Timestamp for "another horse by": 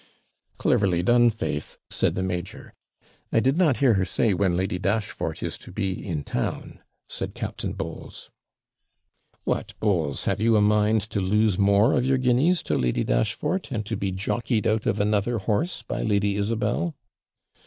14.99-16.01